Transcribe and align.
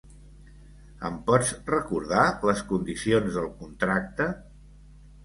Em 1.09 1.19
pots 1.27 1.51
recordar 1.71 2.23
les 2.51 2.63
condicions 2.71 3.37
del 3.39 3.47
contracte? 3.61 4.29